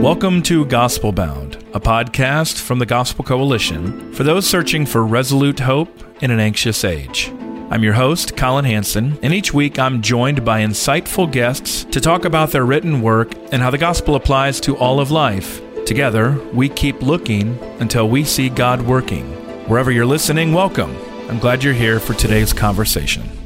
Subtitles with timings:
[0.00, 5.60] Welcome to Gospel Bound, a podcast from the Gospel Coalition for those searching for resolute
[5.60, 5.88] hope
[6.22, 7.32] in an anxious age.
[7.70, 12.24] I'm your host, Colin Hansen, and each week I'm joined by insightful guests to talk
[12.24, 15.60] about their written work and how the gospel applies to all of life.
[15.84, 19.24] Together, we keep looking until we see God working.
[19.68, 20.96] Wherever you're listening, welcome.
[21.28, 23.41] I'm glad you're here for today's conversation.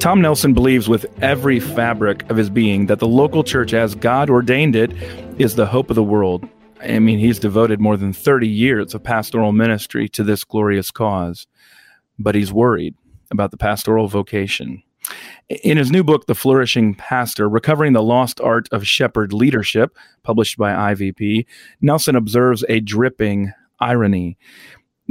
[0.00, 4.30] Tom Nelson believes with every fabric of his being that the local church, as God
[4.30, 4.92] ordained it,
[5.38, 6.48] is the hope of the world.
[6.80, 11.46] I mean, he's devoted more than 30 years of pastoral ministry to this glorious cause,
[12.18, 12.94] but he's worried
[13.30, 14.82] about the pastoral vocation.
[15.64, 20.56] In his new book, The Flourishing Pastor Recovering the Lost Art of Shepherd Leadership, published
[20.56, 21.44] by IVP,
[21.82, 24.38] Nelson observes a dripping irony.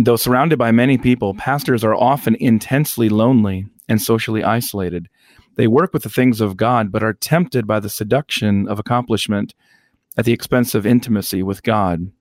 [0.02, 5.10] Though surrounded by many people, pastors are often intensely lonely and socially isolated.
[5.58, 9.54] They work with the things of God, but are tempted by the seduction of accomplishment
[10.16, 12.14] at the expense of intimacy with God.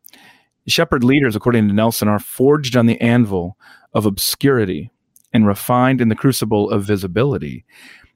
[0.67, 3.56] Shepherd leaders, according to Nelson, are forged on the anvil
[3.95, 4.91] of obscurity
[5.33, 7.65] and refined in the crucible of visibility.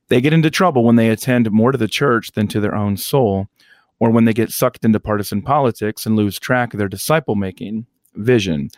[0.08, 2.96] They get into trouble when they attend more to the church than to their own
[2.96, 3.46] soul,
[4.00, 7.86] or when they get sucked into partisan politics and lose track of their disciple making
[8.14, 8.70] vision.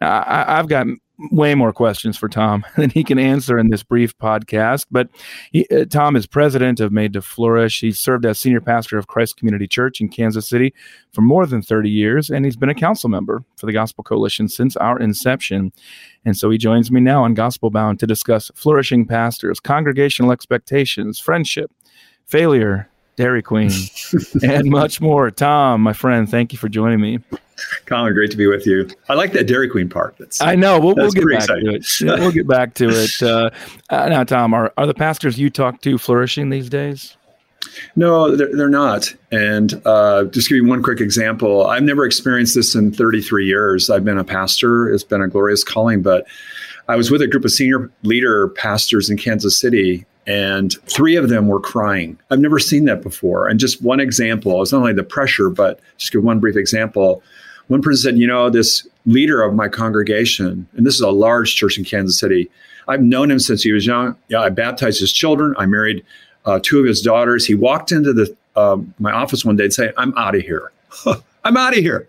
[0.00, 0.86] I, have got
[1.18, 4.86] way more questions for Tom than he can answer in this brief podcast.
[4.90, 5.08] But
[5.52, 7.80] he, uh, Tom is president of Made to Flourish.
[7.80, 10.72] He served as senior pastor of Christ Community Church in Kansas City
[11.12, 14.48] for more than 30 years, and he's been a council member for the Gospel Coalition
[14.48, 15.72] since our inception.
[16.24, 21.18] And so he joins me now on Gospel Bound to discuss flourishing pastors, congregational expectations,
[21.18, 21.72] friendship,
[22.26, 23.72] failure, Dairy Queen,
[24.44, 25.30] and much more.
[25.32, 27.18] Tom, my friend, thank you for joining me.
[27.86, 28.88] Colin, great to be with you.
[29.08, 30.16] I like that Dairy Queen part.
[30.18, 30.78] That's, I know.
[30.78, 31.66] We'll, we'll get back exciting.
[31.66, 32.20] to it.
[32.20, 33.10] we'll get back to it.
[33.28, 33.50] Uh,
[33.90, 37.16] uh, now, Tom, are, are the pastors you talk to flourishing these days?
[37.96, 39.14] No, they're, they're not.
[39.32, 41.66] And uh, just give you one quick example.
[41.66, 43.90] I've never experienced this in 33 years.
[43.90, 44.92] I've been a pastor.
[44.92, 46.26] It's been a glorious calling, but
[46.88, 51.28] I was with a group of senior leader pastors in Kansas City, and three of
[51.28, 52.18] them were crying.
[52.30, 53.48] I've never seen that before.
[53.48, 57.22] And just one example, it's not only the pressure, but just give one brief example.
[57.68, 61.54] One person said, You know, this leader of my congregation, and this is a large
[61.54, 62.50] church in Kansas City,
[62.88, 64.16] I've known him since he was young.
[64.28, 65.54] Yeah, I baptized his children.
[65.58, 66.04] I married
[66.46, 67.46] uh, two of his daughters.
[67.46, 70.72] He walked into the uh, my office one day and said, I'm out of here.
[71.44, 72.08] I'm out of here.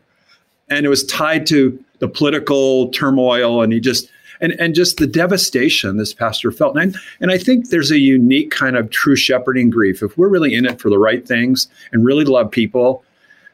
[0.69, 3.61] And it was tied to the political turmoil.
[3.61, 4.09] And he just,
[4.41, 6.77] and, and just the devastation this pastor felt.
[6.77, 10.01] And, I, and I think there's a unique kind of true shepherding grief.
[10.01, 13.03] If we're really in it for the right things and really love people,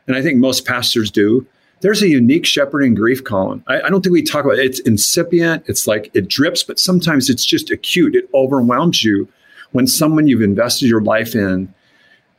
[0.07, 1.45] and I think most pastors do,
[1.81, 3.63] there's a unique shepherding grief Colin.
[3.67, 4.65] I, I, don't think we talk about it.
[4.65, 5.63] It's incipient.
[5.67, 8.15] It's like it drips, but sometimes it's just acute.
[8.15, 9.27] It overwhelms you
[9.71, 11.73] when someone you've invested your life in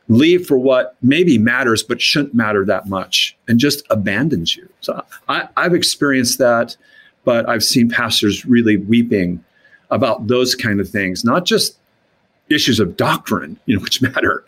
[0.09, 4.69] leave for what maybe matters but shouldn't matter that much and just abandons you.
[4.81, 6.77] So I, I've experienced that,
[7.25, 9.45] but I've seen pastors really weeping
[9.91, 11.79] about those kind of things, not just
[12.49, 14.45] issues of doctrine, you know, which matter,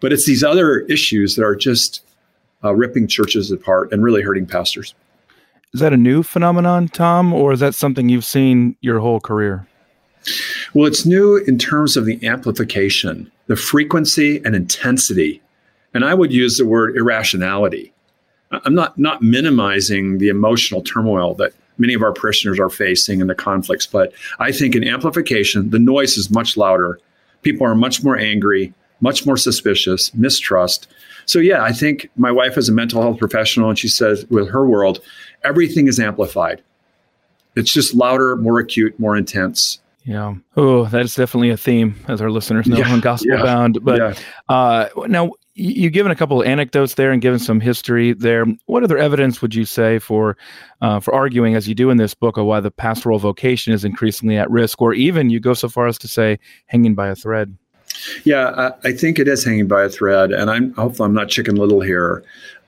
[0.00, 2.02] but it's these other issues that are just
[2.64, 4.94] uh, ripping churches apart and really hurting pastors.
[5.72, 9.66] Is that a new phenomenon, Tom, or is that something you've seen your whole career?
[10.74, 15.40] Well, it's new in terms of the amplification, the frequency and intensity.
[15.94, 17.92] And I would use the word irrationality.
[18.50, 23.30] I'm not, not minimizing the emotional turmoil that many of our parishioners are facing and
[23.30, 27.00] the conflicts, but I think in amplification, the noise is much louder.
[27.42, 30.88] People are much more angry, much more suspicious, mistrust.
[31.30, 34.48] So, yeah, I think my wife is a mental health professional, and she says with
[34.48, 35.00] her world,
[35.44, 36.60] everything is amplified.
[37.54, 39.78] It's just louder, more acute, more intense.
[40.02, 40.34] Yeah.
[40.56, 43.78] Oh, that is definitely a theme, as our listeners know yeah, on Gospel yeah, Bound.
[43.84, 44.14] But yeah.
[44.48, 48.44] uh, now, you've given a couple of anecdotes there and given some history there.
[48.66, 50.36] What other evidence would you say for
[50.80, 53.84] uh, for arguing, as you do in this book, of why the pastoral vocation is
[53.84, 57.14] increasingly at risk, or even you go so far as to say hanging by a
[57.14, 57.56] thread?
[58.24, 61.28] Yeah, I, I, think it is hanging by a thread, and I'm hopefully I'm not
[61.28, 62.22] chicken little here.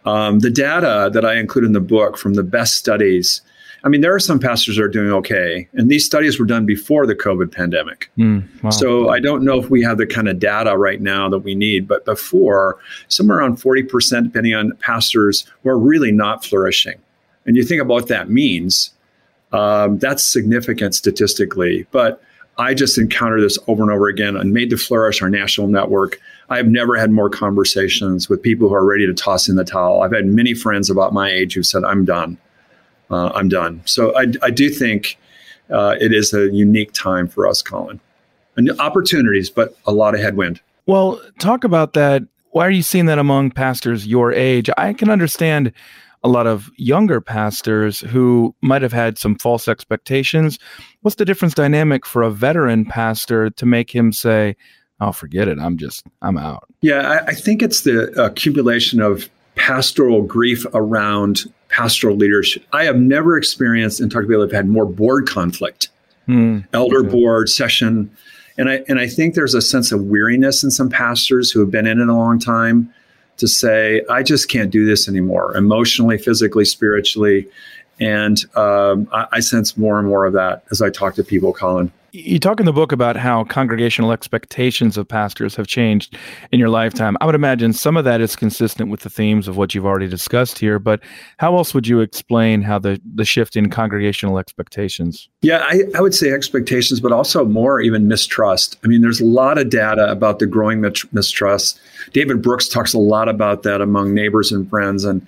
[0.05, 3.41] Um, the data that I include in the book from the best studies
[3.85, 6.67] I mean, there are some pastors that are doing okay, and these studies were done
[6.67, 8.11] before the COVID pandemic.
[8.17, 8.71] Mm, wow.
[8.71, 11.55] So I don't know if we have the kind of data right now that we
[11.55, 17.01] need, but before, somewhere around 40%, depending on pastors, were really not flourishing.
[17.45, 18.93] And you think about what that means,
[19.53, 21.87] um, that's significant statistically.
[21.91, 22.23] But
[22.59, 26.21] I just encounter this over and over again and Made to Flourish, our national network.
[26.51, 30.03] I've never had more conversations with people who are ready to toss in the towel.
[30.03, 32.37] I've had many friends about my age who've said, I'm done.
[33.11, 33.83] Uh, I'm done.
[33.85, 35.19] So I, I do think
[35.71, 38.01] uh, it is a unique time for us, Colin.
[38.57, 40.61] And opportunities, but a lot of headwind.
[40.85, 42.23] Well, talk about that.
[42.51, 44.69] Why are you seeing that among pastors your age?
[44.77, 45.73] I can understand
[46.25, 50.59] a lot of younger pastors who might have had some false expectations.
[51.01, 54.57] What's the difference dynamic for a veteran pastor to make him say,
[55.01, 55.59] "Oh, forget it.
[55.59, 61.53] I'm just I'm out." Yeah, I, I think it's the accumulation of pastoral grief around
[61.69, 62.65] pastoral leadership.
[62.73, 65.89] I have never experienced and talked to people have had more board conflict,
[66.29, 68.11] mm, elder board session,
[68.57, 71.71] and I and I think there's a sense of weariness in some pastors who have
[71.71, 72.95] been in it a long time
[73.39, 77.49] to say, I just can't do this anymore, emotionally, physically, spiritually.
[78.01, 81.53] And um, I, I sense more and more of that as I talk to people,
[81.53, 81.93] Colin.
[82.15, 86.15] You talk in the book about how congregational expectations of pastors have changed
[86.51, 87.17] in your lifetime.
[87.23, 90.09] I would imagine some of that is consistent with the themes of what you've already
[90.09, 91.01] discussed here, but
[91.39, 95.31] how else would you explain how the, the shift in congregational expectations?
[95.41, 98.77] Yeah, I, I would say expectations, but also more even mistrust.
[98.85, 100.83] I mean, there's a lot of data about the growing
[101.13, 101.81] mistrust.
[102.13, 105.07] David Brooks talks a lot about that among neighbors and friends.
[105.07, 105.27] And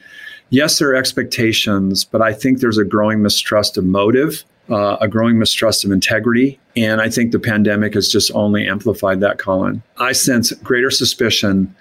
[0.51, 5.09] yes, there are expectations, but I think there's a growing mistrust of motive uh, a
[5.09, 6.59] growing mistrust of integrity.
[6.77, 9.83] And I think the pandemic has just only amplified that, Colin.
[9.99, 11.75] I sense greater suspicion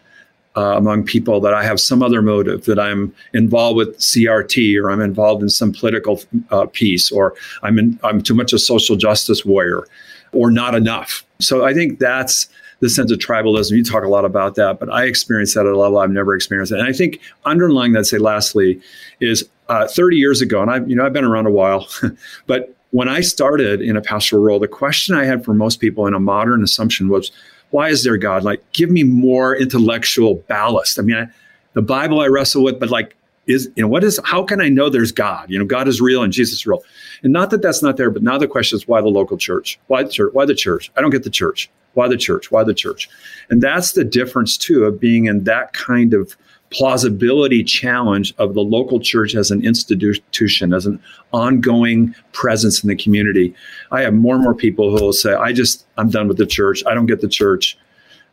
[0.55, 4.91] uh, among people that I have some other motive, that I'm involved with CRT or
[4.91, 6.21] I'm involved in some political
[6.51, 7.33] uh, piece or
[7.63, 9.87] I'm, in, I'm too much a social justice warrior
[10.31, 11.25] or not enough.
[11.39, 12.47] So I think that's
[12.83, 13.71] the sense of tribalism.
[13.71, 16.35] You talk a lot about that, but I experienced that at a level I've never
[16.35, 16.79] experienced it.
[16.79, 18.81] And I think underlying that, say, lastly,
[19.21, 21.87] is uh, 30 years ago, and I've you know I've been around a while,
[22.45, 26.05] but when I started in a pastoral role, the question I had for most people
[26.05, 27.31] in a modern assumption was,
[27.71, 28.43] why is there God?
[28.43, 30.99] Like, give me more intellectual ballast.
[30.99, 31.27] I mean, I,
[31.73, 33.15] the Bible I wrestle with, but like,
[33.47, 35.49] is you know what is how can I know there's God?
[35.49, 36.83] You know, God is real and Jesus is real.
[37.23, 39.79] And not that that's not there, but now the question is why the local church?
[39.87, 40.33] Why the church?
[40.33, 40.91] Why the church?
[40.95, 41.69] I don't get the church.
[41.93, 42.51] Why the church?
[42.51, 43.09] Why the church?
[43.49, 46.35] And that's the difference too of being in that kind of
[46.71, 50.99] plausibility challenge of the local church as an institution, as an
[51.31, 53.53] ongoing presence in the community.
[53.91, 56.47] I have more and more people who will say, I just, I'm done with the
[56.47, 56.83] church.
[56.87, 57.77] I don't get the church.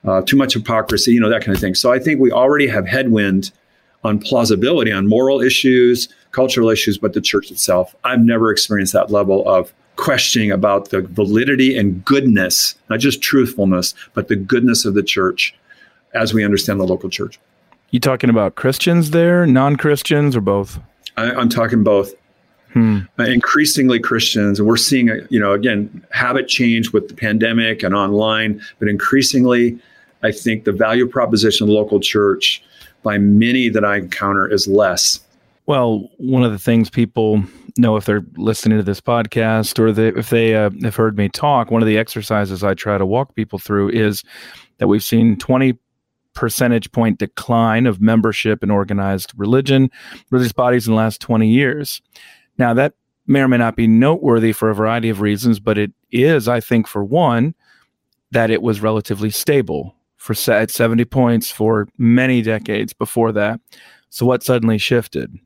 [0.07, 1.75] Uh, too much hypocrisy, you know, that kind of thing.
[1.75, 3.51] So I think we already have headwind
[4.03, 7.95] on plausibility, on moral issues, cultural issues, but the church itself.
[8.05, 13.95] I've never experienced that level of questioning about the validity and goodness, not just truthfulness,
[14.15, 15.55] but the goodness of the church
[16.15, 17.39] as we understand the local church.
[17.91, 20.81] You talking about Christians there, non Christians, or both?
[21.19, 22.15] I, am talking both.
[22.73, 23.01] Hmm.
[23.19, 27.83] Uh, increasingly Christians, and we're seeing, a, you know, again, habit change with the pandemic
[27.83, 29.79] and online, but increasingly,
[30.23, 32.63] I think the value proposition of the local church
[33.03, 35.21] by many that I encounter is less.
[35.71, 37.45] Well, one of the things people
[37.79, 41.29] know if they're listening to this podcast or they, if they uh, have heard me
[41.29, 44.25] talk, one of the exercises I try to walk people through is
[44.79, 45.79] that we've seen 20
[46.35, 49.93] percentage point decline of membership in organized religion,
[50.33, 52.03] religious bodies in the last 20 years.
[52.59, 52.95] Now, that
[53.29, 56.59] may or may not be noteworthy for a variety of reasons, but it is, I
[56.59, 57.55] think, for one,
[58.33, 63.61] that it was relatively stable for at 70 points for many decades before that.
[64.09, 65.39] So, what suddenly shifted?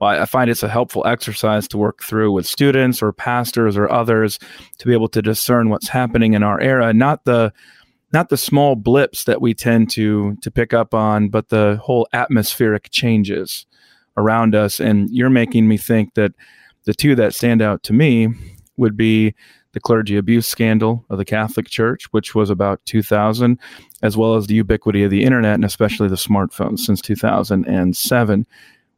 [0.00, 4.38] I find it's a helpful exercise to work through with students or pastors or others
[4.78, 7.52] to be able to discern what's happening in our era, not the
[8.12, 12.06] not the small blips that we tend to to pick up on, but the whole
[12.12, 13.66] atmospheric changes
[14.16, 14.80] around us.
[14.80, 16.32] And you're making me think that
[16.84, 18.28] the two that stand out to me
[18.76, 19.34] would be
[19.72, 23.58] the clergy abuse scandal of the Catholic Church, which was about 2000,
[24.02, 28.46] as well as the ubiquity of the internet and especially the smartphones since 2007.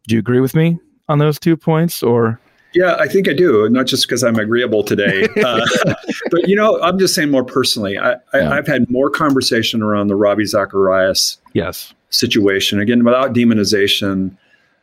[0.07, 0.78] Do you agree with me
[1.11, 2.40] on those two points, or
[2.73, 3.69] yeah, I think I do.
[3.69, 5.67] Not just because I'm agreeable today, uh,
[6.31, 7.99] but you know, I'm just saying more personally.
[7.99, 12.81] I, have had more conversation around the Ravi Zacharias yes situation.
[12.81, 14.37] Again, without demonization,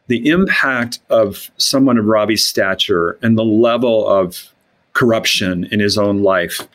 [0.08, 4.52] the impact of someone of Ravi's stature and the level of
[4.94, 6.68] corruption in his own life.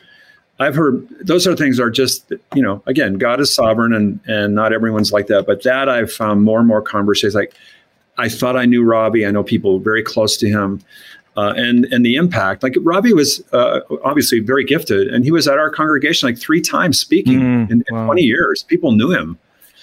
[0.59, 4.55] I've heard those are things are just you know again God is sovereign and and
[4.55, 5.45] not everyone's like that.
[5.45, 7.53] But that I've found more and more conversations like
[8.17, 9.25] I thought I knew Ravi.
[9.25, 10.81] I know people very close to him.
[11.35, 12.63] uh, and and the impact.
[12.63, 16.61] Like Ravi was uh, obviously very gifted, and he was at our congregation like three
[16.61, 18.05] times speaking mm, in, in wow.
[18.05, 18.63] 20 years.
[18.63, 19.37] People knew him.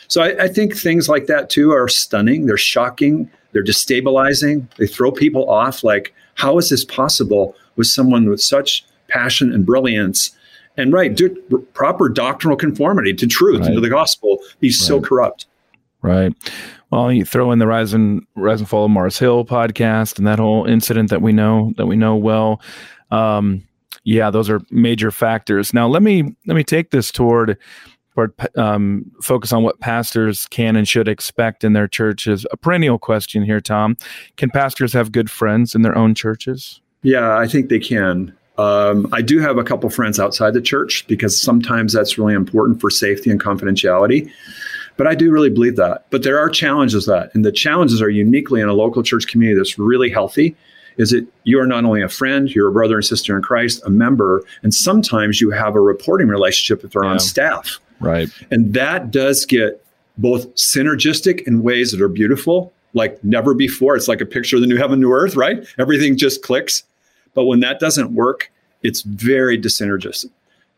[0.09, 2.47] So I, I, think things like that too are stunning.
[2.47, 3.31] They're shocking.
[3.53, 4.73] They're destabilizing.
[4.77, 5.85] They throw people off.
[5.85, 10.33] Like, how is this possible with someone with such passion and brilliance?
[10.77, 11.29] And right, do,
[11.75, 13.67] proper doctrinal conformity to truth right.
[13.67, 14.75] and to the gospel be right.
[14.75, 15.47] so corrupt.
[16.03, 16.33] Right.
[16.91, 20.27] Well, you throw in the rise and rise and fall of Mars Hill podcast and
[20.27, 22.61] that whole incident that we know that we know well.
[23.11, 23.63] Um,
[24.05, 25.73] yeah, those are major factors.
[25.73, 27.57] Now let me let me take this toward
[28.15, 32.45] toward um, focus on what pastors can and should expect in their churches.
[32.51, 33.97] A perennial question here, Tom:
[34.37, 36.81] Can pastors have good friends in their own churches?
[37.03, 38.37] Yeah, I think they can.
[38.59, 42.81] Um, I do have a couple friends outside the church because sometimes that's really important
[42.81, 44.31] for safety and confidentiality.
[45.01, 46.05] But I do really believe that.
[46.11, 49.57] But there are challenges that, and the challenges are uniquely in a local church community
[49.57, 50.55] that's really healthy.
[50.99, 53.81] Is that you are not only a friend, you're a brother and sister in Christ,
[53.87, 57.13] a member, and sometimes you have a reporting relationship if they're yeah.
[57.13, 57.81] on staff.
[57.99, 58.29] Right.
[58.51, 59.83] And that does get
[60.19, 63.97] both synergistic in ways that are beautiful, like never before.
[63.97, 65.67] It's like a picture of the new heaven, new earth, right?
[65.79, 66.83] Everything just clicks.
[67.33, 68.53] But when that doesn't work,
[68.83, 70.29] it's very dysynergistic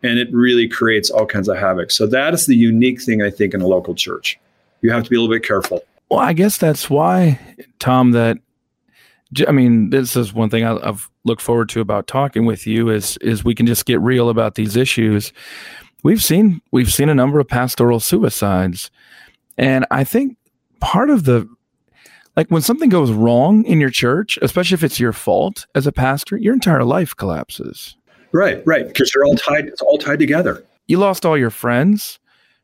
[0.02, 1.90] and it really creates all kinds of havoc.
[1.90, 4.38] So that is the unique thing I think in a local church.
[4.80, 5.82] You have to be a little bit careful.
[6.10, 7.38] Well, I guess that's why,
[7.78, 8.12] Tom.
[8.12, 8.38] That
[9.46, 13.16] I mean, this is one thing I've looked forward to about talking with you is
[13.18, 15.32] is we can just get real about these issues.
[16.02, 18.90] We've seen we've seen a number of pastoral suicides,
[19.56, 20.36] and I think
[20.80, 21.48] part of the
[22.36, 25.92] like when something goes wrong in your church, especially if it's your fault as a
[25.92, 27.96] pastor, your entire life collapses.
[28.32, 28.86] Right, right.
[28.86, 30.64] Because they're all tied, it's all tied together.
[30.86, 32.18] You lost all your friends,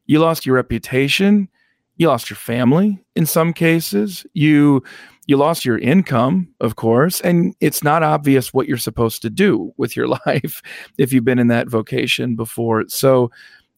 [0.07, 1.49] you lost your reputation,
[1.97, 4.25] you lost your family in some cases.
[4.33, 4.83] You
[5.27, 9.75] you lost your income, of course, and it's not obvious what you're supposed to do
[9.77, 10.63] with your life
[10.97, 12.85] if you've been in that vocation before.
[12.89, 13.31] So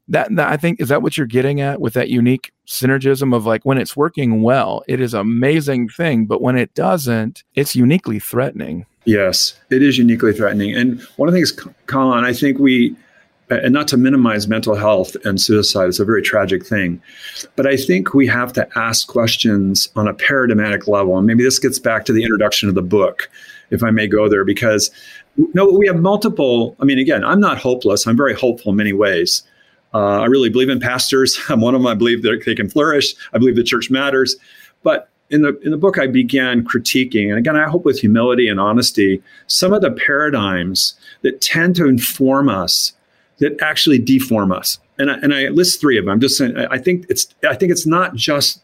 [0.07, 3.47] that, that I think is that what you're getting at with that unique synergism of
[3.47, 8.21] like when it's working well, it is amazing thing, but when it doesn't, it's uniquely
[8.21, 8.87] threatening.
[9.05, 10.75] Yes, it is uniquely threatening.
[10.75, 11.53] And one of the things,
[11.87, 12.95] Colin, I think we,
[13.49, 17.01] and not to minimize mental health and suicide, it's a very tragic thing.
[17.57, 21.17] But I think we have to ask questions on a paradigmatic level.
[21.17, 23.31] And maybe this gets back to the introduction of the book,
[23.71, 24.91] if I may go there, because
[25.55, 26.77] no, we have multiple.
[26.81, 28.07] I mean, again, I'm not hopeless.
[28.07, 29.43] I'm very hopeful in many ways.
[29.93, 31.41] Uh, I really believe in pastors.
[31.49, 31.87] I'm one of them.
[31.87, 33.15] I believe that they can flourish.
[33.33, 34.37] I believe the church matters.
[34.83, 38.49] But in the in the book I began critiquing, and again I hope with humility
[38.49, 42.93] and honesty, some of the paradigms that tend to inform us
[43.39, 44.79] that actually deform us.
[44.99, 46.13] And I, and I list three of them.
[46.13, 48.61] I'm just saying I think it's I think it's not just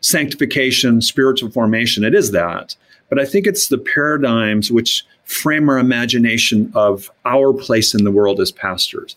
[0.00, 2.04] sanctification, spiritual formation.
[2.04, 2.76] It is that,
[3.08, 8.10] but I think it's the paradigms which frame our imagination of our place in the
[8.10, 9.16] world as pastors.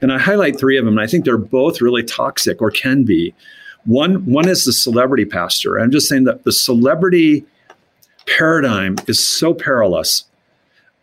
[0.00, 3.04] And I highlight three of them, and I think they're both really toxic or can
[3.04, 3.34] be.
[3.84, 5.78] One one is the celebrity pastor.
[5.78, 7.44] I'm just saying that the celebrity
[8.26, 10.24] paradigm is so perilous,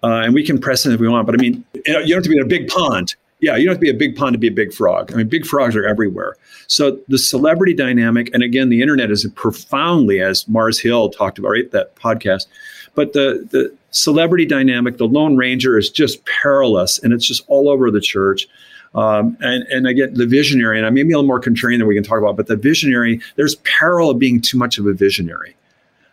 [0.04, 1.26] uh, and we can press in if we want.
[1.26, 3.16] But I mean, you, don't have to be in a big pond.
[3.40, 5.12] Yeah, you don't have to be a big pond to be a big frog.
[5.12, 6.36] I mean, big frogs are everywhere.
[6.68, 11.50] So the celebrity dynamic, and again, the internet is profoundly, as Mars Hill talked about,
[11.50, 11.72] right?
[11.72, 12.48] That podcast.
[12.96, 17.70] But the the celebrity dynamic, the Lone Ranger, is just perilous, and it's just all
[17.70, 18.48] over the church.
[18.98, 21.78] Um, and, and I get the visionary, and I may be a little more contrarian
[21.78, 24.88] than we can talk about, but the visionary, there's peril of being too much of
[24.88, 25.56] a visionary.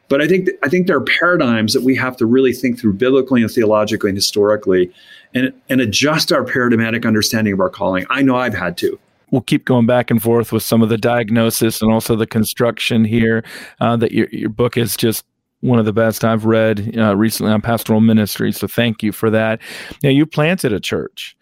[0.08, 2.92] But I think I think there are paradigms that we have to really think through
[2.92, 4.92] biblically and theologically and historically,
[5.32, 8.04] and and adjust our paradigmatic understanding of our calling.
[8.10, 8.98] I know I've had to.
[9.30, 13.06] We'll keep going back and forth with some of the diagnosis and also the construction
[13.06, 13.44] here.
[13.80, 15.24] Uh, that your your book is just
[15.60, 18.52] one of the best I've read uh, recently on pastoral ministry.
[18.52, 19.58] So thank you for that.
[20.02, 21.34] Now you planted a church.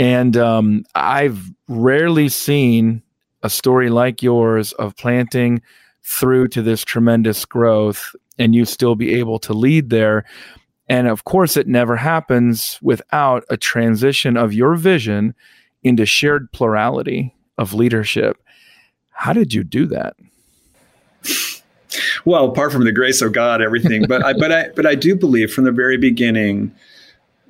[0.00, 3.02] And um, I've rarely seen
[3.42, 5.60] a story like yours of planting
[6.02, 10.24] through to this tremendous growth and you still be able to lead there.
[10.88, 15.34] And of course, it never happens without a transition of your vision
[15.82, 18.38] into shared plurality of leadership.
[19.10, 20.16] How did you do that?
[22.24, 25.14] Well, apart from the grace of God, everything, but I, but I, but I do
[25.14, 26.74] believe from the very beginning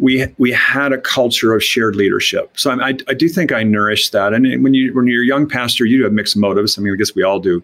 [0.01, 2.59] we we had a culture of shared leadership.
[2.59, 4.33] So I, I do think I nourished that.
[4.33, 6.77] And when you when you're a young pastor, you have mixed motives.
[6.77, 7.63] I mean, I guess we all do.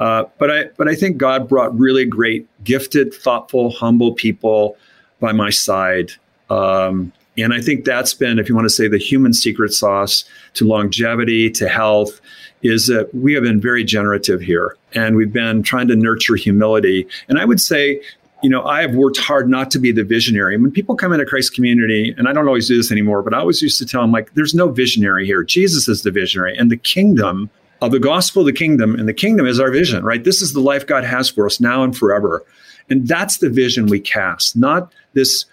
[0.00, 4.76] Uh, but I but I think God brought really great, gifted, thoughtful, humble people
[5.20, 6.10] by my side.
[6.50, 10.24] Um, and I think that's been, if you want to say, the human secret sauce
[10.54, 12.20] to longevity, to health,
[12.62, 17.06] is that we have been very generative here, and we've been trying to nurture humility.
[17.28, 18.02] And I would say
[18.42, 20.56] you know, I have worked hard not to be the visionary.
[20.56, 23.38] When people come into Christ community, and I don't always do this anymore, but I
[23.38, 25.44] always used to tell them, like, there's no visionary here.
[25.44, 27.50] Jesus is the visionary, and the kingdom
[27.82, 30.24] of the gospel of the kingdom, and the kingdom is our vision, right?
[30.24, 32.44] This is the life God has for us now and forever.
[32.90, 35.44] And that's the vision we cast, not this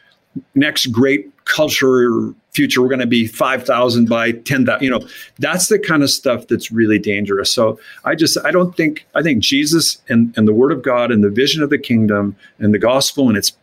[0.55, 4.99] next great culture future we're going to be 5000 by 10000 you know
[5.37, 7.53] that's the kind of stuff that's really dangerous.
[7.53, 11.11] So i just i don't think i think jesus and, and the word of god
[11.11, 13.53] and the vision of the kingdom and the gospel and its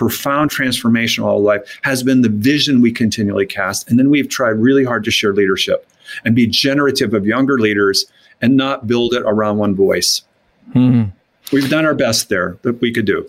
[0.00, 3.88] profound transformation of all life has been the vision we continually cast.
[3.90, 5.86] And then we've tried really hard to share leadership
[6.24, 8.06] and be generative of younger leaders
[8.40, 10.22] and not build it around one voice.
[10.72, 11.04] Hmm.
[11.52, 13.28] we've done our best there that we could do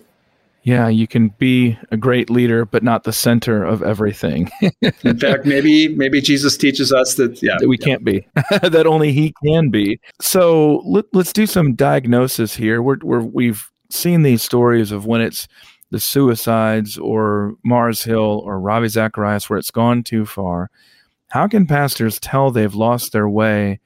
[0.64, 4.50] yeah, you can be a great leader, but not the center of everything.
[5.04, 7.86] In fact, maybe maybe Jesus teaches us that yeah that we yeah.
[7.86, 8.28] can't be,
[8.62, 10.00] that only He can be.
[10.22, 12.82] So let, us do some diagnosis here.
[12.82, 15.48] We're, we're we've seen these stories of when it's
[15.90, 20.70] the suicides or Mars Hill or Ravi Zacharias where it's gone too far.
[21.30, 23.80] How can pastors tell they've lost their way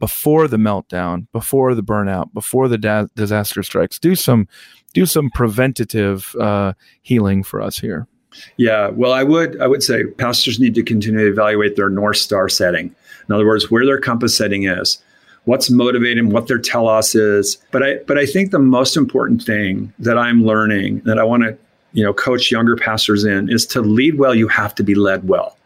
[0.00, 3.98] before the meltdown, before the burnout, before the da- disaster strikes?
[3.98, 4.48] Do some
[4.92, 8.08] do some preventative uh, healing for us here.
[8.56, 12.16] Yeah, well, I would I would say pastors need to continue to evaluate their north
[12.16, 12.94] star setting.
[13.28, 14.98] In other words, where their compass setting is,
[15.44, 17.58] what's motivating, what their telos is.
[17.70, 21.42] But I but I think the most important thing that I'm learning that I want
[21.44, 21.56] to
[21.92, 24.34] you know coach younger pastors in is to lead well.
[24.34, 25.56] You have to be led well.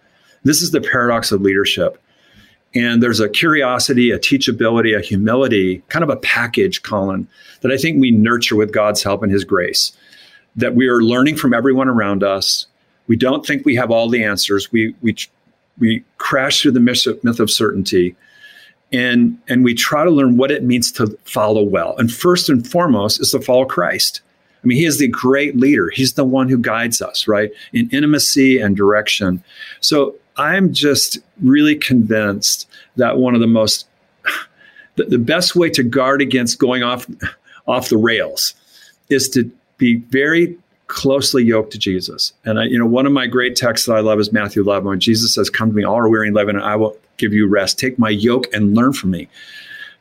[0.43, 1.99] This is the paradox of leadership.
[2.75, 7.29] And there's a curiosity, a teachability, a humility, kind of a package, Colin,
[7.61, 9.93] that I think we nurture with God's help and His grace.
[10.57, 12.67] That we are learning from everyone around us.
[13.07, 14.73] We don't think we have all the answers.
[14.73, 15.17] We we
[15.79, 18.17] we crash through the myth of, myth of certainty,
[18.93, 21.97] and and we try to learn what it means to follow well.
[21.99, 24.21] And first and foremost is to follow Christ.
[24.63, 25.91] I mean, He is the great leader.
[25.91, 29.45] He's the one who guides us, right, in intimacy and direction.
[29.81, 33.87] So I'm just really convinced that one of the most
[34.97, 37.07] the, the best way to guard against going off
[37.67, 38.55] off the rails
[39.09, 42.33] is to be very closely yoked to Jesus.
[42.45, 44.87] And I, you know, one of my great texts that I love is Matthew 11,
[44.87, 47.33] when Jesus says, "Come to me, all are weary and living, and I will give
[47.33, 47.79] you rest.
[47.79, 49.29] Take my yoke and learn from me,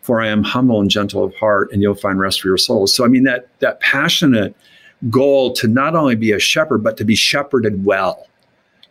[0.02, 2.96] for I am humble and gentle of heart, and you'll find rest for your souls."
[2.96, 4.56] So, I mean, that that passionate
[5.10, 8.28] goal to not only be a shepherd, but to be shepherded well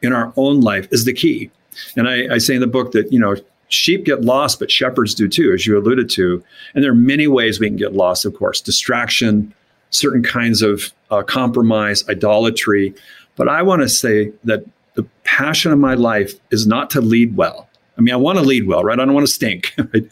[0.03, 1.51] in our own life is the key.
[1.97, 3.37] And I, I say in the book that, you know,
[3.69, 6.45] sheep get lost, but shepherds do too, as you alluded to.
[6.75, 9.55] And there are many ways we can get lost, of course distraction,
[9.91, 12.95] certain kinds of uh, compromise, idolatry.
[13.37, 17.37] But I want to say that the passion of my life is not to lead
[17.37, 17.69] well.
[17.97, 18.99] I mean, I want to lead well, right?
[18.99, 19.75] I don't want to stink.
[19.93, 20.09] Right?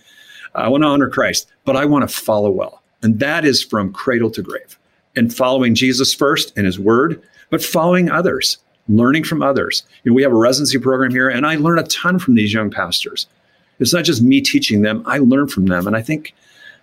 [0.53, 2.83] I want to honor Christ, but I want to follow well.
[3.03, 4.79] And that is from cradle to grave
[5.15, 9.85] and following Jesus first in his word, but following others learning from others.
[10.03, 12.53] You know, we have a residency program here, and I learn a ton from these
[12.53, 13.27] young pastors.
[13.79, 16.35] It's not just me teaching them; I learn from them, and I think,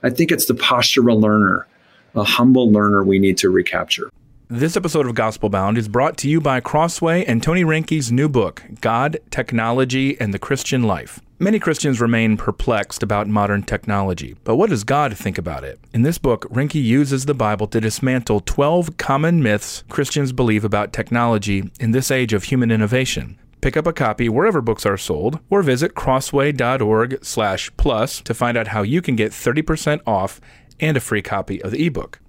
[0.03, 1.67] I think it's the posture of a learner,
[2.15, 4.10] a humble learner, we need to recapture.
[4.49, 8.29] This episode of Gospel Bound is brought to you by Crossway and Tony Reinke's new
[8.29, 11.19] book, God, Technology, and the Christian Life.
[11.38, 15.81] Many Christians remain perplexed about modern technology, but what does God think about it?
[15.93, 20.93] In this book, Reinke uses the Bible to dismantle 12 common myths Christians believe about
[20.93, 23.38] technology in this age of human innovation.
[23.60, 28.81] Pick up a copy wherever books are sold, or visit crossway.org/plus to find out how
[28.81, 30.39] you can get 30% off
[30.79, 32.21] and a free copy of the ebook.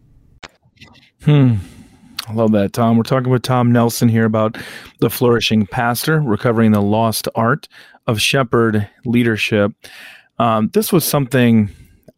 [1.22, 1.58] Hmm.
[2.28, 2.98] I love that, Tom.
[2.98, 4.58] We're talking with Tom Nelson here about
[5.00, 7.68] the flourishing pastor, recovering the lost art
[8.06, 9.72] of shepherd leadership.
[10.38, 11.70] Um, this was something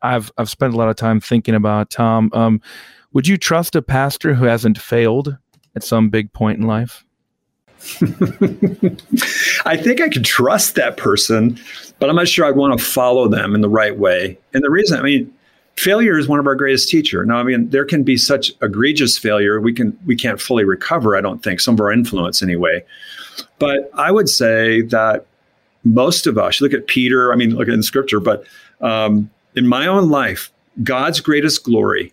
[0.02, 1.90] I've I've spent a lot of time thinking about.
[1.90, 2.60] Tom, um,
[3.12, 5.36] would you trust a pastor who hasn't failed
[5.76, 7.04] at some big point in life?
[9.64, 11.58] I think I could trust that person,
[12.00, 14.38] but I'm not sure I'd want to follow them in the right way.
[14.52, 15.32] And the reason, I mean,
[15.80, 17.24] failure is one of our greatest teacher.
[17.24, 21.16] Now, I mean, there can be such egregious failure we can we can't fully recover.
[21.16, 22.84] I don't think some of our influence anyway.
[23.58, 25.24] But I would say that
[25.82, 27.32] most of us look at Peter.
[27.32, 28.44] I mean, look at in Scripture, but
[28.82, 32.12] um, in my own life, God's greatest glory,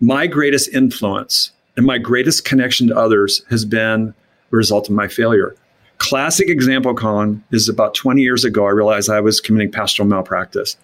[0.00, 4.12] my greatest influence, and my greatest connection to others has been
[4.52, 5.56] a result of my failure.
[5.96, 8.66] Classic example, Colin, is about 20 years ago.
[8.66, 10.76] I realized I was committing pastoral malpractice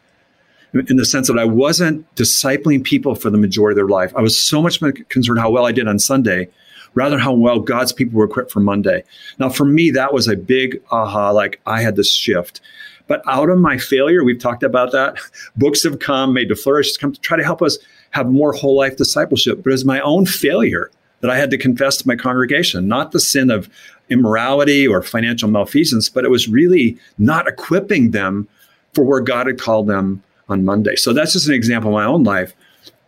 [0.73, 4.13] in the sense that I wasn't discipling people for the majority of their life.
[4.17, 6.49] I was so much concerned how well I did on Sunday
[6.95, 9.05] rather than how well God's people were equipped for Monday.
[9.39, 12.61] Now, for me, that was a big aha, like I had this shift.
[13.07, 15.19] But out of my failure, we've talked about that.
[15.57, 17.79] Books have come, made to flourish, come to try to help us
[18.11, 19.63] have more whole life discipleship.
[19.63, 23.21] But as my own failure, that I had to confess to my congregation, not the
[23.21, 23.69] sin of
[24.09, 28.49] immorality or financial malfeasance, but it was really not equipping them
[28.95, 30.97] for where God had called them on Monday.
[30.97, 32.53] So that's just an example of my own life.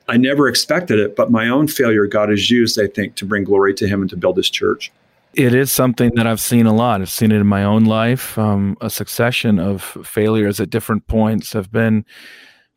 [0.08, 3.44] I never expected it, but my own failure, God has used, I think, to bring
[3.44, 4.90] glory to Him and to build His church.
[5.34, 7.00] It is something that I've seen a lot.
[7.00, 8.36] I've seen it in my own life.
[8.36, 12.04] Um, a succession of failures at different points have been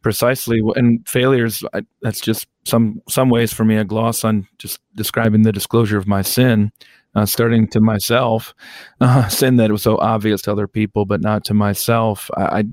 [0.02, 1.64] precisely and failures.
[1.74, 5.98] I, that's just some some ways for me a gloss on just describing the disclosure
[5.98, 6.72] of my sin,
[7.16, 8.54] uh, starting to myself,
[9.02, 12.30] uh, sin that was so obvious to other people, but not to myself.
[12.38, 12.64] I, I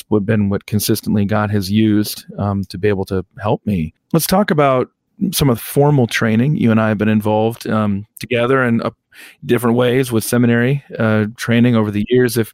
[0.00, 3.94] it's been what consistently God has used um, to be able to help me.
[4.12, 4.90] Let's talk about
[5.32, 6.56] some of the formal training.
[6.56, 8.90] You and I have been involved um, together in uh,
[9.46, 12.36] different ways with seminary uh, training over the years.
[12.36, 12.52] If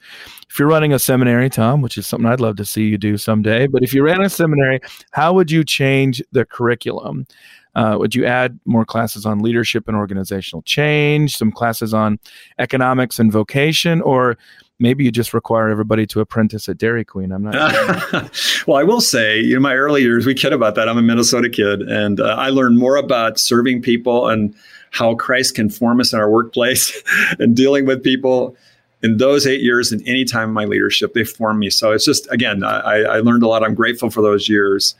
[0.48, 3.16] if you're running a seminary, Tom, which is something I'd love to see you do
[3.16, 7.26] someday, but if you ran a seminary, how would you change the curriculum?
[7.74, 12.20] Uh, would you add more classes on leadership and organizational change, some classes on
[12.58, 14.36] economics and vocation, or
[14.82, 17.32] maybe you just require everybody to apprentice at Dairy Queen.
[17.32, 18.30] I'm not.
[18.66, 20.88] Well, I will say, in my early years, we kid about that.
[20.88, 24.54] I'm a Minnesota kid, and uh, I learned more about serving people and
[24.92, 27.02] how Christ can form us in our workplace
[27.40, 28.56] and dealing with people
[29.02, 31.12] in those eight years and any time in my leadership.
[31.12, 31.70] They formed me.
[31.70, 33.64] So it's just, again, I, I learned a lot.
[33.64, 34.94] I'm grateful for those years.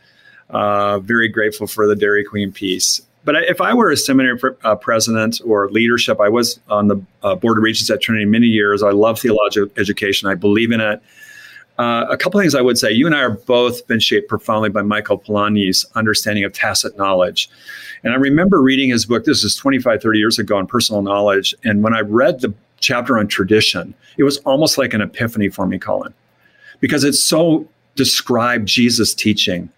[0.49, 3.01] Uh, very grateful for the Dairy Queen piece.
[3.25, 7.35] But if I were a seminary uh, president or leadership, I was on the uh,
[7.35, 8.83] board of regents at Trinity many years.
[8.83, 10.29] I love theological education.
[10.29, 11.01] I believe in it.
[11.79, 12.91] Uh, a couple things I would say.
[12.91, 17.49] You and I are both been shaped profoundly by Michael Polanyi's understanding of tacit knowledge.
[18.03, 21.55] And I remember reading his book, this is 25, 30 years ago, on personal knowledge.
[21.63, 25.65] And when I read the chapter on tradition, it was almost like an epiphany for
[25.65, 26.13] me, Colin,
[26.79, 29.69] because it so described Jesus' teaching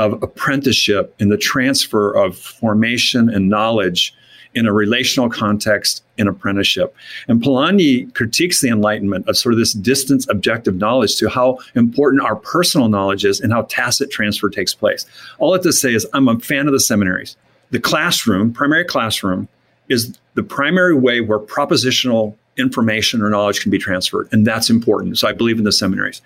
[0.00, 4.14] of apprenticeship and the transfer of formation and knowledge
[4.54, 6.94] in a relational context in apprenticeship.
[7.28, 12.22] And Polanyi critiques the Enlightenment of sort of this distance objective knowledge to how important
[12.22, 15.06] our personal knowledge is and how tacit transfer takes place.
[15.38, 17.36] All I have to say is I'm a fan of the seminaries.
[17.70, 19.48] The classroom, primary classroom,
[19.88, 24.28] is the primary way where propositional information or knowledge can be transferred.
[24.32, 25.18] And that's important.
[25.18, 26.22] So I believe in the seminaries.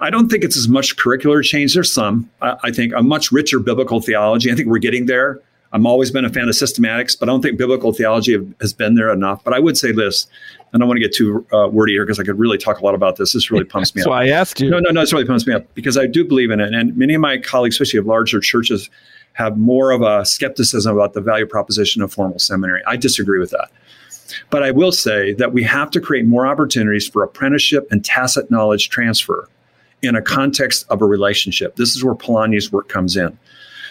[0.00, 1.74] I don't think it's as much curricular change.
[1.74, 2.30] There's some.
[2.40, 4.50] I, I think a much richer biblical theology.
[4.50, 5.40] I think we're getting there.
[5.74, 8.72] I'm always been a fan of systematics, but I don't think biblical theology have, has
[8.72, 9.42] been there enough.
[9.42, 10.28] But I would say this,
[10.72, 12.78] and I don't want to get too uh, wordy here because I could really talk
[12.78, 13.32] a lot about this.
[13.32, 14.04] This really pumps me up.
[14.04, 14.70] So I asked you.
[14.70, 15.00] No, no, no.
[15.00, 17.38] This really pumps me up because I do believe in it, and many of my
[17.38, 18.88] colleagues, especially of larger churches,
[19.32, 22.80] have more of a skepticism about the value proposition of formal seminary.
[22.86, 23.68] I disagree with that.
[24.50, 28.50] But I will say that we have to create more opportunities for apprenticeship and tacit
[28.50, 29.48] knowledge transfer
[30.02, 31.76] in a context of a relationship.
[31.76, 33.38] This is where Polanyi's work comes in.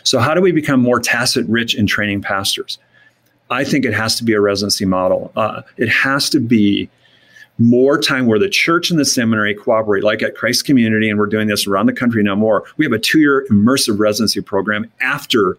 [0.03, 2.77] So, how do we become more tacit rich in training pastors?
[3.49, 5.31] I think it has to be a residency model.
[5.35, 6.89] Uh, it has to be
[7.59, 11.27] more time where the church and the seminary cooperate, like at Christ Community, and we're
[11.27, 12.63] doing this around the country now more.
[12.77, 15.57] We have a two year immersive residency program after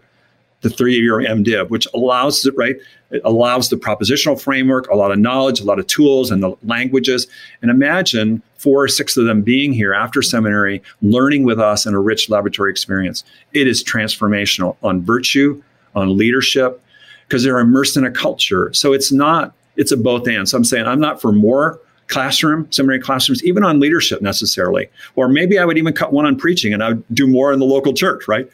[0.64, 2.76] the three-year MDiv, which allows it right.
[3.10, 6.56] It allows the propositional framework, a lot of knowledge, a lot of tools, and the
[6.64, 7.26] languages.
[7.60, 11.92] And imagine four or six of them being here after seminary, learning with us in
[11.92, 13.24] a rich laboratory experience.
[13.52, 15.62] It is transformational on virtue,
[15.94, 16.82] on leadership,
[17.28, 18.72] because they're immersed in a culture.
[18.72, 19.52] So it's not.
[19.76, 20.48] It's a both and.
[20.48, 24.88] So I'm saying I'm not for more classroom, seminary classrooms, even on leadership necessarily.
[25.14, 27.58] Or maybe I would even cut one on preaching and I would do more in
[27.58, 28.48] the local church, right?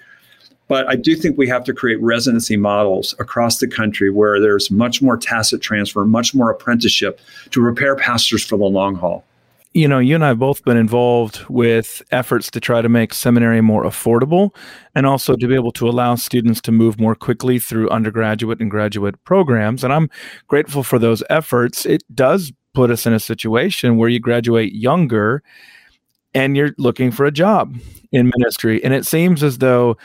[0.70, 4.70] But I do think we have to create residency models across the country where there's
[4.70, 9.24] much more tacit transfer, much more apprenticeship to prepare pastors for the long haul.
[9.74, 13.14] You know, you and I have both been involved with efforts to try to make
[13.14, 14.54] seminary more affordable
[14.94, 18.70] and also to be able to allow students to move more quickly through undergraduate and
[18.70, 19.82] graduate programs.
[19.82, 20.08] And I'm
[20.46, 21.84] grateful for those efforts.
[21.84, 25.42] It does put us in a situation where you graduate younger
[26.32, 27.76] and you're looking for a job
[28.12, 28.84] in ministry.
[28.84, 29.96] And it seems as though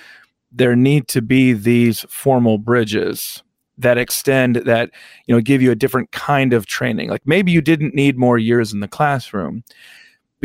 [0.55, 3.43] there need to be these formal bridges
[3.77, 4.89] that extend that
[5.25, 7.09] you know give you a different kind of training.
[7.09, 9.63] Like maybe you didn't need more years in the classroom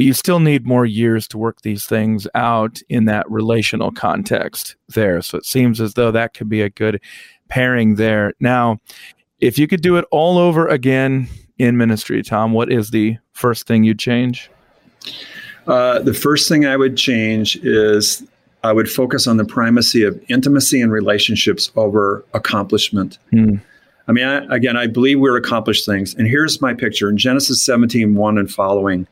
[0.00, 4.76] but you still need more years to work these things out in that relational context
[4.88, 5.20] there.
[5.20, 7.02] So it seems as though that could be a good
[7.48, 8.32] pairing there.
[8.40, 8.80] Now
[9.40, 13.66] if you could do it all over again in ministry tom what is the first
[13.66, 14.50] thing you'd change?
[15.66, 18.26] Uh, the first thing I would change is
[18.62, 23.18] I would focus on the primacy of intimacy and relationships over accomplishment.
[23.30, 23.56] Hmm.
[24.06, 26.14] I mean, I, again, I believe we're accomplished things.
[26.14, 29.06] And here's my picture in Genesis 17, 1 and following.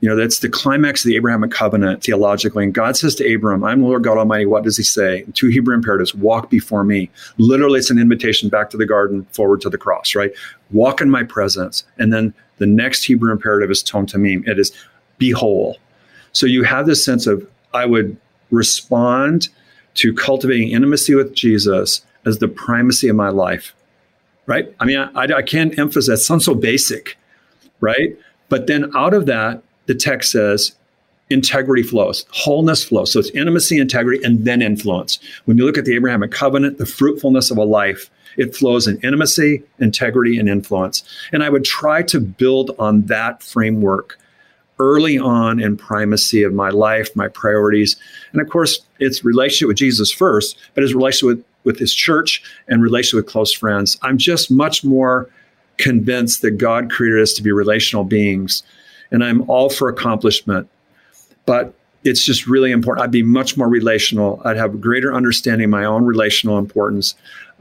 [0.00, 2.62] You know, that's the climax of the Abrahamic covenant theologically.
[2.62, 4.46] And God says to Abram, I'm the Lord God Almighty.
[4.46, 5.24] What does he say?
[5.34, 7.10] Two Hebrew imperatives walk before me.
[7.36, 10.30] Literally, it's an invitation back to the garden, forward to the cross, right?
[10.70, 11.82] Walk in my presence.
[11.98, 14.46] And then the next Hebrew imperative is tom tamim.
[14.46, 14.72] It is
[15.18, 15.78] be whole.
[16.30, 18.16] So you have this sense of, I would
[18.50, 19.48] respond
[19.94, 23.74] to cultivating intimacy with Jesus as the primacy of my life,
[24.46, 24.74] right?
[24.80, 26.16] I mean, I, I can't emphasize that.
[26.18, 27.16] sounds so basic,
[27.80, 28.16] right?
[28.48, 30.72] But then out of that, the text says
[31.30, 33.12] integrity flows, wholeness flows.
[33.12, 35.18] So it's intimacy, integrity, and then influence.
[35.44, 38.98] When you look at the Abrahamic covenant, the fruitfulness of a life, it flows in
[39.00, 41.02] intimacy, integrity, and influence.
[41.32, 44.18] And I would try to build on that framework
[44.78, 47.96] early on in primacy of my life, my priorities.
[48.32, 52.42] And of course, it's relationship with Jesus first, but his relationship with, with his church
[52.68, 53.98] and relationship with close friends.
[54.02, 55.28] I'm just much more
[55.78, 58.62] convinced that God created us to be relational beings
[59.10, 60.68] and I'm all for accomplishment.
[61.46, 63.04] But it's just really important.
[63.04, 64.40] I'd be much more relational.
[64.44, 67.14] I'd have a greater understanding of my own relational importance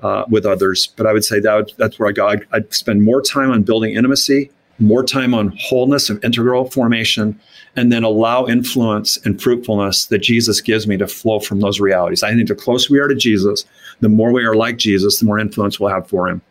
[0.04, 0.88] uh, with others.
[0.96, 2.28] But I would say that would, that's where I go.
[2.28, 7.40] I'd, I'd spend more time on building intimacy, more time on wholeness and integral formation,
[7.76, 12.24] and then allow influence and fruitfulness that Jesus gives me to flow from those realities.
[12.24, 13.66] I think the closer we are to Jesus,
[14.00, 16.42] the more we are like Jesus, the more influence we'll have for him.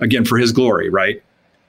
[0.00, 1.22] Again, for his glory, right?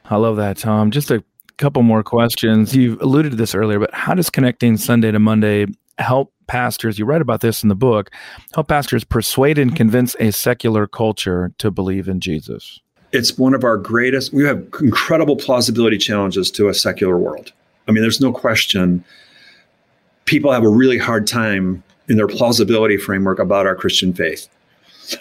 [0.05, 0.91] I love that, Tom.
[0.91, 1.23] Just a
[1.57, 2.75] couple more questions.
[2.75, 5.65] You've alluded to this earlier, but how does connecting Sunday to Monday
[5.97, 6.99] help pastors?
[6.99, 8.11] You write about this in the book.
[8.53, 12.79] Help pastors persuade and convince a secular culture to believe in Jesus.
[13.11, 14.33] It's one of our greatest.
[14.33, 17.51] We have incredible plausibility challenges to a secular world.
[17.87, 19.03] I mean, there's no question.
[20.25, 24.47] People have a really hard time in their plausibility framework about our Christian faith.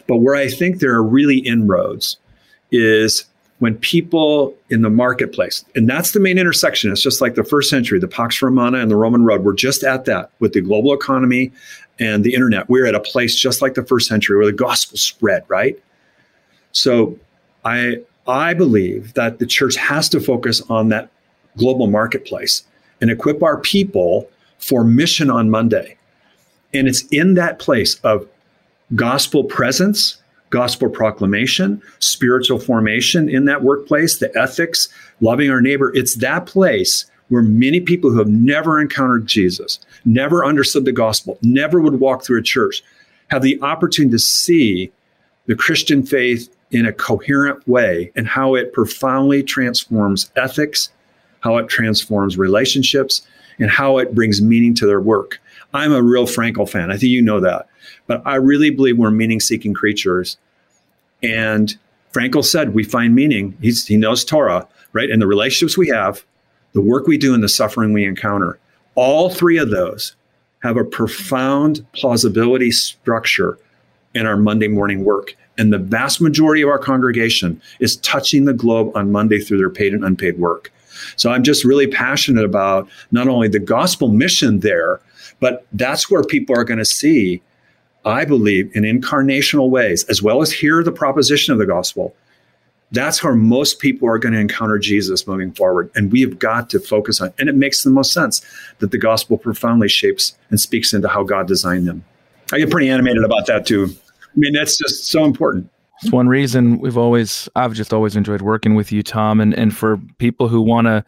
[0.08, 2.16] But where I think there are really inroads
[2.72, 3.24] is
[3.58, 6.90] when people in the marketplace, and that's the main intersection.
[6.92, 9.44] It's just like the first century, the Pax Romana and the Roman road.
[9.44, 11.52] We're just at that with the global economy
[11.98, 12.68] and the internet.
[12.68, 15.82] We're at a place just like the first century where the gospel spread, right?
[16.72, 17.18] So
[17.66, 17.96] I
[18.28, 21.10] I believe that the church has to focus on that
[21.56, 22.62] global marketplace
[23.00, 25.96] and equip our people for mission on Monday.
[26.72, 28.26] And it's in that place of
[28.94, 30.18] gospel presence
[30.50, 34.88] gospel proclamation, spiritual formation in that workplace, the ethics,
[35.20, 35.92] loving our neighbor.
[35.94, 41.38] It's that place where many people who have never encountered Jesus, never understood the gospel,
[41.42, 42.82] never would walk through a church,
[43.28, 44.92] have the opportunity to see
[45.46, 50.90] the Christian faith in a coherent way and how it profoundly transforms ethics,
[51.40, 53.26] how it transforms relationships,
[53.58, 55.40] and how it brings meaning to their work.
[55.72, 56.90] I'm a real Frankl fan.
[56.90, 57.68] I think you know that.
[58.06, 60.36] But I really believe we're meaning seeking creatures.
[61.22, 61.76] And
[62.12, 63.56] Frankl said we find meaning.
[63.60, 65.10] He's, he knows Torah, right?
[65.10, 66.24] And the relationships we have,
[66.72, 68.58] the work we do, and the suffering we encounter.
[68.94, 70.14] All three of those
[70.62, 73.58] have a profound plausibility structure
[74.14, 75.36] in our Monday morning work.
[75.58, 79.70] And the vast majority of our congregation is touching the globe on Monday through their
[79.70, 80.72] paid and unpaid work.
[81.16, 85.00] So I'm just really passionate about not only the gospel mission there,
[85.40, 87.42] but that's where people are going to see
[88.06, 92.14] I believe, in incarnational ways, as well as hear the proposition of the gospel,
[92.92, 95.90] that's where most people are going to encounter Jesus moving forward.
[95.96, 98.42] And we have got to focus on, and it makes the most sense
[98.78, 102.04] that the gospel profoundly shapes and speaks into how God designed them.
[102.52, 103.88] I get pretty animated about that too.
[104.36, 105.70] I mean, that's just so important.
[106.02, 109.40] It's one reason we've always, I've just always enjoyed working with you, Tom.
[109.40, 111.04] And, and for people who want to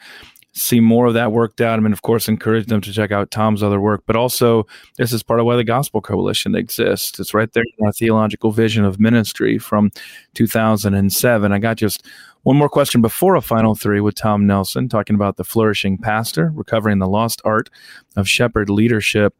[0.58, 1.78] see more of that worked out.
[1.78, 5.12] I mean, of course, encourage them to check out Tom's other work, but also this
[5.12, 7.18] is part of why the Gospel Coalition exists.
[7.20, 9.90] It's right there in our theological vision of ministry from
[10.34, 11.52] 2007.
[11.52, 12.06] I got just
[12.42, 16.50] one more question before a final three with Tom Nelson, talking about the flourishing pastor,
[16.54, 17.68] recovering the lost art
[18.16, 19.34] of shepherd leadership.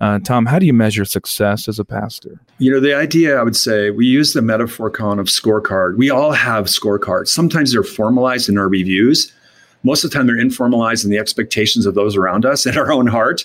[0.00, 2.40] Uh, Tom, how do you measure success as a pastor?
[2.58, 5.96] You know, the idea I would say we use the metaphor con of scorecard.
[5.96, 7.28] We all have scorecards.
[7.28, 9.32] Sometimes they're formalized in our reviews
[9.84, 12.90] most of the time, they're informalized in the expectations of those around us and our
[12.90, 13.44] own heart.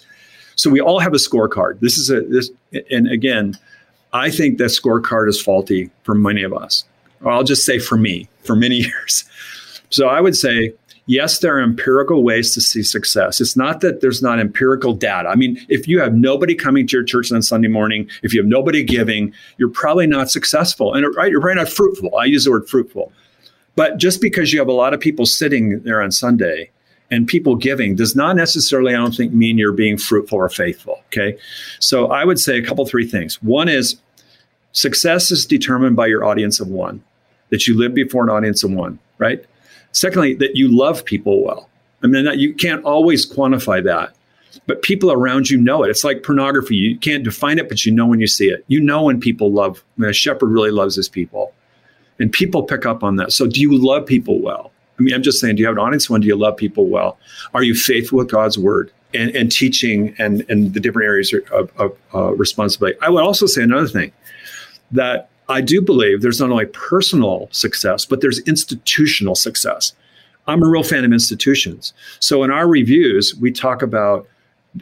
[0.55, 1.79] So we all have a scorecard.
[1.79, 2.49] This is a this,
[2.89, 3.57] and again,
[4.11, 6.83] I think that scorecard is faulty for many of us.
[7.25, 9.23] I'll just say for me, for many years.
[9.89, 10.73] So I would say,
[11.09, 13.41] yes, there are empirical ways to see success.
[13.41, 15.27] It's not that there's not empirical data.
[15.27, 18.39] I mean, if you have nobody coming to your church on Sunday morning, if you
[18.39, 20.93] have nobody giving, you're probably not successful.
[20.93, 22.15] And right, you're probably not fruitful.
[22.15, 23.11] I use the word fruitful.
[23.75, 26.69] But just because you have a lot of people sitting there on Sunday
[27.09, 31.01] and people giving does not necessarily, I don't think, mean you're being fruitful or faithful.
[31.07, 31.39] Okay.
[31.79, 33.41] So I would say a couple, three things.
[33.41, 33.99] One is
[34.73, 37.03] success is determined by your audience of one,
[37.49, 39.43] that you live before an audience of one, right?
[39.91, 41.69] Secondly, that you love people well.
[42.03, 44.15] I mean, you can't always quantify that,
[44.67, 45.89] but people around you know it.
[45.89, 46.75] It's like pornography.
[46.75, 48.63] You can't define it, but you know when you see it.
[48.67, 51.53] You know when people love, when a shepherd really loves his people.
[52.19, 53.31] And people pick up on that.
[53.31, 54.71] So, do you love people well?
[54.99, 56.19] I mean, I'm just saying, do you have an audience one?
[56.19, 57.17] Do you love people well?
[57.53, 61.71] Are you faithful with God's word and, and teaching and, and the different areas of,
[61.77, 62.99] of uh, responsibility?
[63.01, 64.11] I would also say another thing
[64.91, 69.93] that I do believe there's not only personal success, but there's institutional success.
[70.47, 71.93] I'm a real fan of institutions.
[72.19, 74.27] So in our reviews, we talk about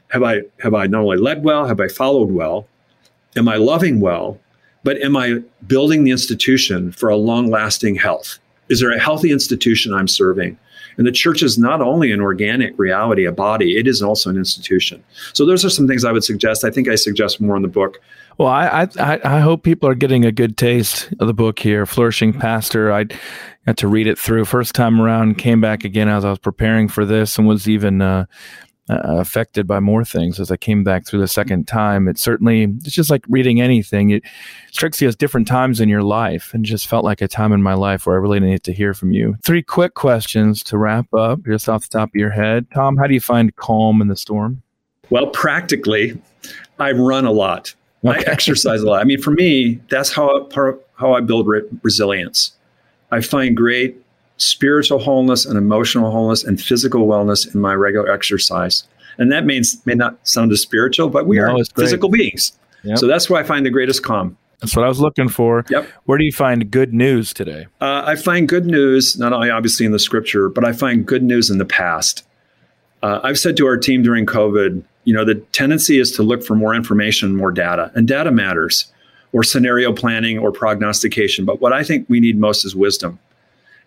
[0.09, 2.67] have I have I not only led well, have I followed well,
[3.37, 4.39] am I loving well,
[4.83, 8.39] but am I building the institution for a long-lasting health?
[8.69, 10.57] Is there a healthy institution I'm serving?
[10.97, 14.37] And the church is not only an organic reality, a body, it is also an
[14.37, 15.03] institution.
[15.33, 16.63] So those are some things I would suggest.
[16.63, 18.01] I think I suggest more in the book.
[18.37, 21.85] Well, I I, I hope people are getting a good taste of the book here,
[21.85, 22.91] Flourishing Pastor.
[22.91, 23.05] I
[23.65, 26.87] got to read it through first time around, came back again as I was preparing
[26.87, 28.25] for this, and was even uh,
[28.89, 32.07] uh, affected by more things as I came back through the second time.
[32.07, 34.11] It certainly, it's just like reading anything.
[34.11, 34.23] It
[34.71, 37.61] strikes you as different times in your life and just felt like a time in
[37.61, 39.35] my life where I really needed to hear from you.
[39.43, 42.67] Three quick questions to wrap up just off the top of your head.
[42.73, 44.61] Tom, how do you find calm in the storm?
[45.09, 46.19] Well, practically,
[46.79, 47.73] I run a lot.
[48.05, 48.19] Okay.
[48.19, 49.01] I exercise a lot.
[49.01, 50.47] I mean, for me, that's how,
[50.95, 52.51] how I build re- resilience.
[53.11, 54.01] I find great
[54.37, 58.83] spiritual wholeness and emotional wholeness and physical wellness in my regular exercise.
[59.17, 62.53] And that means may not sound as spiritual, but we no, are physical beings.
[62.83, 62.99] Yep.
[62.99, 64.37] So that's where I find the greatest calm.
[64.59, 65.65] That's what I was looking for.
[65.69, 65.87] Yep.
[66.05, 67.67] Where do you find good news today?
[67.79, 71.23] Uh, I find good news not only obviously in the scripture, but I find good
[71.23, 72.23] news in the past.
[73.03, 76.43] Uh, I've said to our team during COVID, you know, the tendency is to look
[76.43, 78.91] for more information, more data, and data matters,
[79.31, 81.45] or scenario planning or prognostication.
[81.45, 83.19] But what I think we need most is wisdom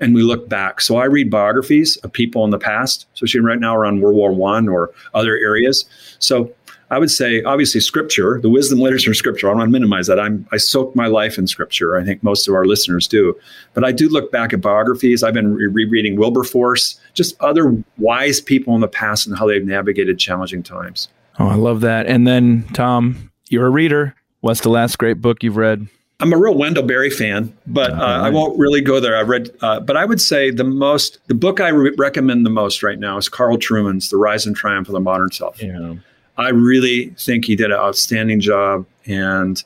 [0.00, 0.80] and we look back.
[0.80, 4.32] So I read biographies of people in the past, especially right now around World War
[4.32, 5.84] One or other areas.
[6.18, 6.52] So
[6.90, 9.46] I would say, obviously, scripture, the wisdom literature of scripture.
[9.46, 10.18] I don't want to minimize that.
[10.18, 11.96] I'm, I soak my life in scripture.
[11.96, 13.38] I think most of our listeners do.
[13.74, 15.22] But I do look back at biographies.
[15.22, 19.64] I've been re- rereading Wilberforce, just other wise people in the past and how they've
[19.64, 21.08] navigated challenging times.
[21.38, 22.06] Oh, I love that.
[22.06, 24.14] And then, Tom, you're a reader.
[24.40, 25.86] What's the last great book you've read?
[26.20, 28.26] I'm a real Wendell Berry fan, but uh, right.
[28.26, 29.16] I won't really go there.
[29.16, 32.50] I've read, uh, but I would say the most, the book I re- recommend the
[32.50, 35.62] most right now is Carl Trueman's The Rise and Triumph of the Modern Self.
[35.62, 35.94] Yeah.
[36.36, 38.86] I really think he did an outstanding job.
[39.06, 39.62] And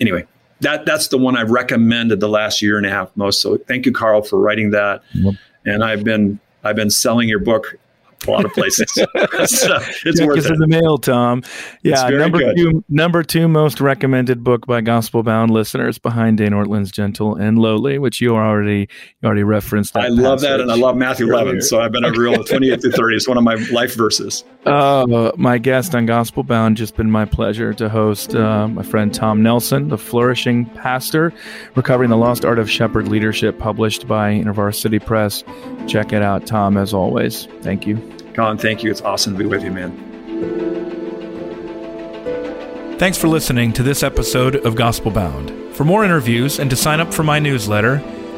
[0.00, 0.26] anyway,
[0.60, 3.40] that that's the one I've recommended the last year and a half most.
[3.40, 5.02] So thank you, Carl, for writing that.
[5.12, 5.34] Yep.
[5.64, 7.76] And I've been I've been selling your book
[8.26, 8.92] a lot of places.
[8.92, 10.52] so it's Check worth it.
[10.52, 11.42] in the mail, Tom.
[11.82, 12.56] Yeah, number good.
[12.56, 17.58] two, number two most recommended book by Gospel Bound listeners behind Dane Ortlund's Gentle and
[17.58, 18.88] Lowly, which you already
[19.20, 19.96] you already referenced.
[19.96, 21.42] I love that, and I love Matthew earlier.
[21.42, 21.62] 11.
[21.62, 23.16] So I've been a real 28 to 30.
[23.16, 24.44] It's one of my life verses.
[24.66, 29.12] Uh, my guest on Gospel Bound, just been my pleasure to host uh, my friend
[29.12, 31.32] Tom Nelson, the flourishing pastor,
[31.74, 35.42] recovering the lost art of shepherd leadership, published by InterVarsity Press.
[35.88, 36.76] Check it out, Tom.
[36.76, 38.11] As always, thank you.
[38.34, 38.90] Colin, thank you.
[38.90, 40.12] It's awesome to be with you, man.
[42.98, 45.74] Thanks for listening to this episode of Gospel Bound.
[45.74, 47.96] For more interviews and to sign up for my newsletter,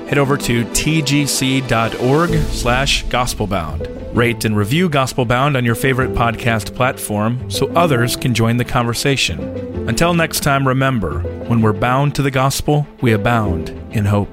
[0.09, 4.17] head over to tgc.org slash gospelbound.
[4.17, 9.41] Rate and review Gospelbound on your favorite podcast platform so others can join the conversation.
[9.89, 14.31] Until next time, remember, when we're bound to the gospel, we abound in hope.